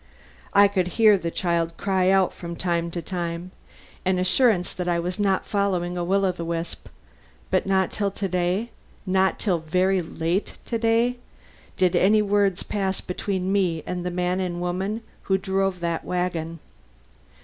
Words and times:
I 0.55 0.67
could 0.67 0.87
hear 0.97 1.15
the 1.15 1.29
child 1.29 1.77
cry 1.77 2.09
out 2.09 2.33
from 2.33 2.55
time 2.55 2.89
to 2.89 3.03
time 3.03 3.51
an 4.03 4.17
assurance 4.17 4.73
that 4.73 4.87
I 4.87 4.97
was 4.97 5.19
not 5.19 5.45
following 5.45 5.95
a 5.95 6.03
will 6.03 6.25
o' 6.25 6.31
the 6.31 6.43
wisp 6.43 6.87
but 7.51 7.67
not 7.67 7.91
till 7.91 8.09
to 8.09 8.27
day, 8.27 8.71
not 9.05 9.37
till 9.37 9.59
very 9.59 10.01
late 10.01 10.57
to 10.65 10.79
day, 10.79 11.17
did 11.77 11.95
any 11.95 12.23
words 12.23 12.63
pass 12.63 12.99
between 12.99 13.51
me 13.51 13.83
and 13.85 14.03
the 14.03 14.09
man 14.09 14.39
and 14.39 14.59
woman 14.59 15.03
who 15.25 15.37
drove 15.37 15.81
the 15.81 15.99
wagon. 16.01 16.57